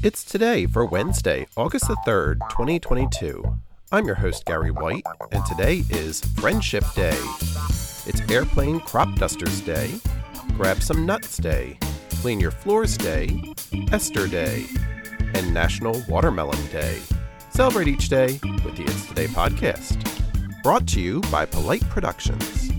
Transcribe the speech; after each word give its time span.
It's 0.00 0.22
today 0.22 0.66
for 0.66 0.86
Wednesday, 0.86 1.48
August 1.56 1.88
the 1.88 1.96
3rd, 2.06 2.38
2022. 2.50 3.42
I'm 3.90 4.06
your 4.06 4.14
host, 4.14 4.44
Gary 4.44 4.70
White, 4.70 5.02
and 5.32 5.44
today 5.44 5.82
is 5.90 6.20
Friendship 6.36 6.84
Day. 6.94 7.18
It's 8.06 8.20
Airplane 8.30 8.78
Crop 8.78 9.12
Dusters 9.16 9.60
Day, 9.62 9.90
Grab 10.56 10.84
Some 10.84 11.04
Nuts 11.04 11.38
Day, 11.38 11.80
Clean 12.20 12.38
Your 12.38 12.52
Floors 12.52 12.96
Day, 12.96 13.42
Esther 13.90 14.28
Day, 14.28 14.66
and 15.34 15.52
National 15.52 16.00
Watermelon 16.08 16.64
Day. 16.68 17.00
Celebrate 17.50 17.88
each 17.88 18.08
day 18.08 18.38
with 18.64 18.76
the 18.76 18.84
It's 18.84 19.04
Today 19.08 19.26
podcast. 19.26 19.98
Brought 20.62 20.86
to 20.88 21.00
you 21.00 21.22
by 21.22 21.44
Polite 21.44 21.82
Productions. 21.88 22.70